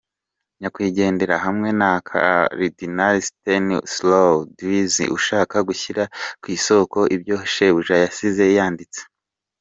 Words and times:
nyakwigendera, 0.59 1.35
hamwe 1.45 1.69
na 1.79 1.91
Karidinali 2.07 3.21
Stanislaw 3.29 4.33
Dziwisz 4.55 4.97
ushaka 5.17 5.55
gushyira 5.67 6.03
ku 6.41 6.47
isoko 6.57 6.99
ibyo 7.15 7.35
shebuja 7.53 7.95
yasize 8.03 8.43
yanditse. 8.57 9.01